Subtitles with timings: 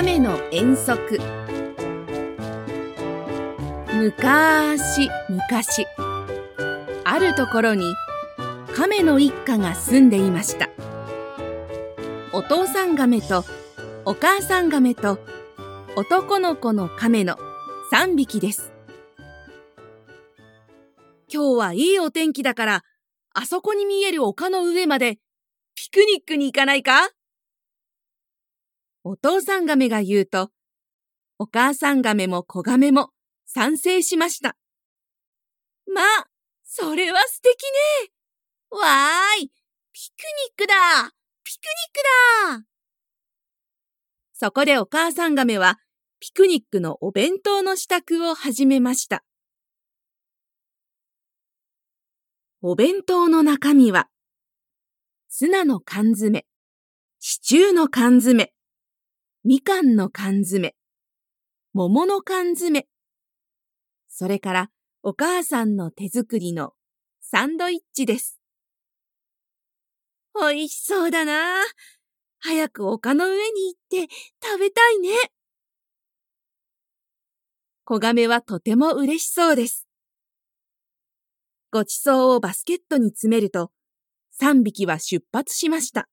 [0.00, 1.18] 亀の遠足。
[3.94, 5.84] むかしむかし
[7.02, 7.82] あるところに
[8.76, 10.68] 亀の一家が住んでいました。
[12.32, 13.44] お父さん亀と
[14.04, 15.18] お母さん亀と
[15.96, 17.36] 男の子の亀の
[17.92, 18.70] 3匹です。
[21.28, 22.84] 今日はいいお天気だから
[23.34, 25.18] あそこに見える丘の上まで
[25.74, 27.10] ピクニックに行かないか？
[29.04, 30.50] お父さん亀が言うと、
[31.38, 33.10] お母さん亀も子亀も
[33.46, 34.56] 賛成しました。
[35.86, 36.26] まあ、
[36.64, 37.62] それは素敵
[38.02, 38.12] ね。
[38.70, 39.52] わーい、
[39.92, 41.12] ピクニックだ
[41.44, 42.64] ピクニックだ
[44.34, 45.78] そこでお母さん亀は、
[46.20, 49.24] ピクニックのお弁当の支度を始めました。
[52.60, 54.08] お弁当の中身は、
[55.28, 56.44] ツナの缶詰、
[57.20, 58.52] シチューの缶詰、
[59.44, 60.74] みかんの缶詰、
[61.72, 62.86] 桃の缶詰、
[64.08, 64.70] それから
[65.04, 66.72] お母さんの手作りの
[67.20, 68.40] サンドイッチです。
[70.34, 71.62] おいしそうだな。
[72.40, 75.10] 早く丘の上に行って食べたいね。
[77.84, 79.86] 小亀はとても嬉しそうです。
[81.70, 83.70] ごちそうをバスケットに詰めると、
[84.32, 86.08] 三匹は出発しました。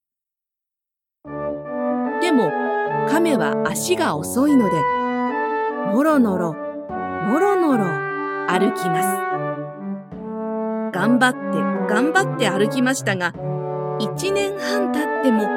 [3.09, 4.81] 亀は足が遅いので、
[5.93, 7.85] のろのろ、のろのろ
[8.47, 9.25] 歩きます。
[10.91, 13.33] 頑張って、頑張って歩きましたが、
[13.99, 15.47] 一年半経っても、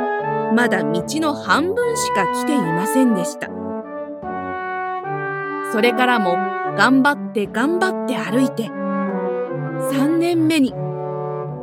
[0.55, 3.49] まだ道の半分しか来ていませんでした。
[5.73, 6.37] それからも、
[6.77, 10.75] 頑張って頑張って歩いて、3年目に、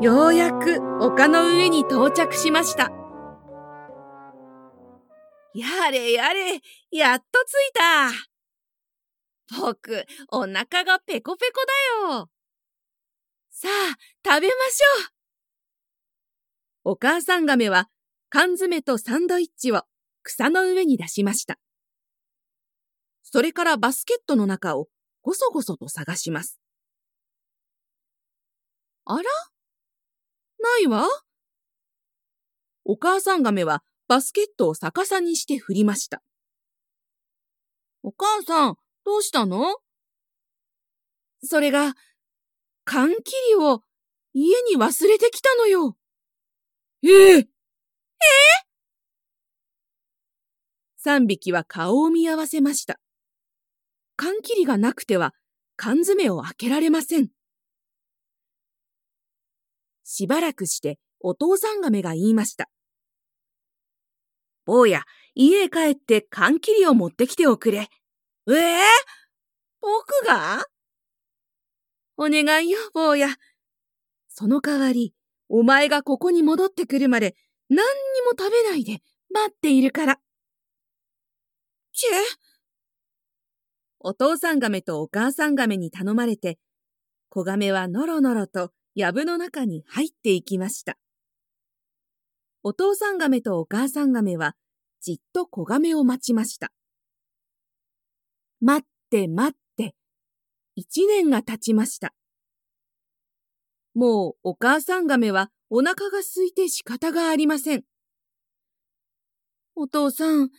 [0.01, 2.91] ようやく丘の上に到着しました。
[5.55, 6.61] やれやれ、
[6.91, 8.11] やっと着いた。
[9.61, 11.65] 僕、お腹がペコペコ
[12.03, 12.29] だよ。
[13.51, 15.11] さあ、食べましょ
[16.83, 16.91] う。
[16.91, 17.89] お母さん亀は
[18.29, 19.83] 缶詰とサンドイッチを
[20.23, 21.57] 草の上に出しました。
[23.23, 24.89] それからバスケットの中を
[25.21, 26.59] ごそごそと探します。
[29.05, 29.23] あら？
[30.59, 31.07] ないわ。
[32.83, 36.21] お母さん亀はバスケットを逆さにして振りました。
[38.03, 39.77] お母さん、どうしたの？
[41.43, 41.95] それが、
[42.83, 43.81] 缶切りを
[44.33, 45.97] 家に忘れてきたのよ。
[47.03, 47.49] えええ
[50.97, 52.99] 三匹は顔を見合わせました。
[54.15, 55.35] 缶切りがなくては
[55.75, 57.29] 缶詰を開けられません。
[60.03, 62.69] しばらくしてお父さん亀が言いました。
[64.65, 65.03] 坊や、
[65.33, 67.89] 家へ帰って缶切りを持ってきておくれ。
[68.49, 68.81] ええー、
[69.81, 70.65] 僕が？
[72.17, 73.29] お願いよ、坊や。
[74.29, 75.13] その代わり、
[75.49, 77.35] お前がここに戻ってくるまで
[77.69, 77.83] 何に
[78.23, 80.19] も食べないで待っているから。
[81.93, 82.09] ちぇ
[83.99, 86.59] お父さん亀とお母さん亀に頼まれて、
[87.29, 90.97] 子亀はのろのろと藪の中に入っていきました。
[92.67, 94.55] お父さん亀とお母さん亀は
[94.99, 96.71] じっと子亀を待ちました。
[98.59, 99.93] 待って待って、
[100.75, 102.15] 一年が経ちました。
[103.93, 107.83] もうお母さん亀はお腹が空いて仕方がありません。
[109.75, 110.49] お父さん、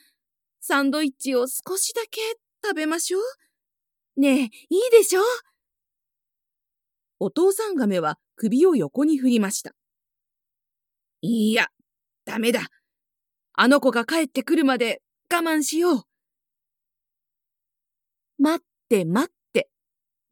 [0.60, 2.20] サンドイッチを少しだけ
[2.64, 4.20] 食べましょう。
[4.20, 4.50] ねえ、いい
[4.92, 5.22] でしょ
[7.18, 9.72] お父さん亀は首を横に振りました。
[11.20, 11.66] いいや、
[12.26, 12.68] ダメだ。
[13.54, 15.00] あの子が帰ってくるまで
[15.32, 16.02] 我慢しよう。
[18.38, 19.70] 待って待って、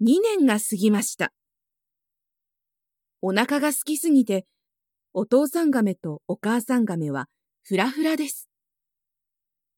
[0.03, 1.32] 2年が過ぎました。
[3.22, 4.44] お腹が空きすぎて、
[5.15, 7.29] お父さん亀とお母さん亀は
[7.62, 8.50] ふらふらです。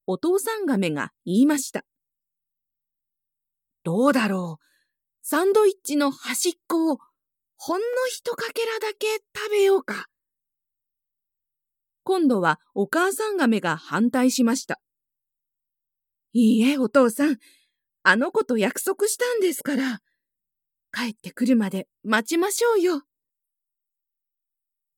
[0.07, 1.85] お父さん亀が言いました。
[3.85, 4.65] どうだろう。
[5.23, 6.99] サンドイッチの端っこを
[7.57, 10.07] ほんの一かけらだけ食べようか。
[12.07, 14.81] 今度はお母さん亀が反対しました。
[16.33, 17.39] いいえ、お父さん。
[18.05, 19.99] あの子と約束したんですから。
[20.93, 23.03] 帰ってくるまで待ちましょうよ。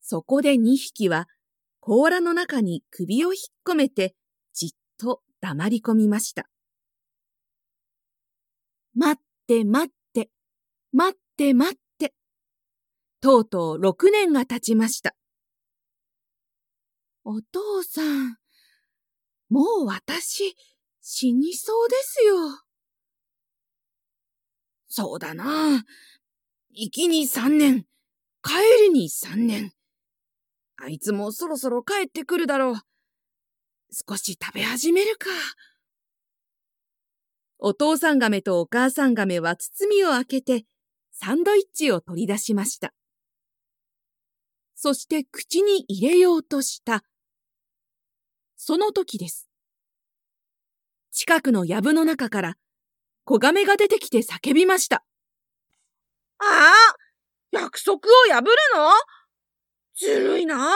[0.02, 1.28] そこで2匹は
[1.80, 4.14] 甲羅の中に首を引っ込めて
[4.52, 6.46] じっと黙り込みました。
[8.94, 10.28] 待って待って、
[10.92, 12.12] 待って待って。
[13.22, 15.14] とうとう6年が経ちました。
[17.30, 18.38] お父さん、
[19.50, 20.56] もう私、
[21.02, 22.36] 死にそうですよ。
[24.86, 25.84] そうだな。
[26.70, 27.84] 行きに三年、
[28.42, 28.54] 帰
[28.84, 29.74] りに三年。
[30.78, 32.74] あいつもそろそろ帰ってくるだろう。
[33.92, 35.26] 少し食べ始めるか。
[37.58, 40.64] お父さん亀とお母さん亀は包みを開けて、
[41.12, 42.94] サンドイッチを取り出しました。
[44.74, 47.04] そして口に入れようとした。
[48.60, 49.48] その時です。
[51.12, 52.56] 近くの藪の中から
[53.24, 55.04] 子亀が出てきて叫びました。
[56.40, 56.74] ああ
[57.52, 58.46] 約束を破る
[58.76, 58.90] の？
[59.96, 60.70] ずるいな。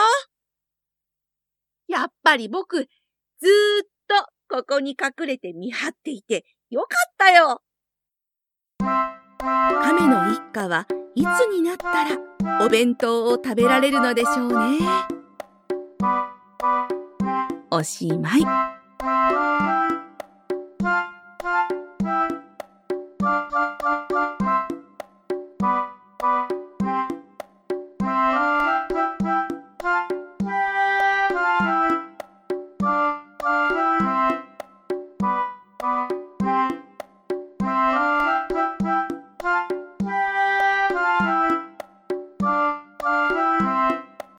[1.87, 7.61] やっぱり僕、ずーっとここに隠れて見張っていてよかったよ。
[8.79, 12.17] 亀の一家はいつになったら
[12.65, 14.79] お弁当を食べられるのでしょうね。
[17.75, 19.82] おしまい。